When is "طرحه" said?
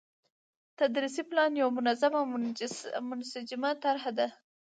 3.83-4.11